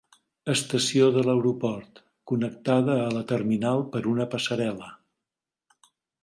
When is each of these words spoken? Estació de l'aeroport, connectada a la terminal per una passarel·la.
Estació 0.51 1.09
de 1.17 1.23
l'aeroport, 1.27 2.01
connectada 2.31 2.95
a 3.03 3.13
la 3.19 3.21
terminal 3.33 3.85
per 3.97 4.03
una 4.15 4.27
passarel·la. 4.33 4.91